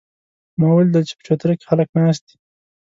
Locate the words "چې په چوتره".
1.09-1.53